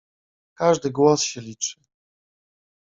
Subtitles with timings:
[0.55, 1.81] Każdy głos się liczy.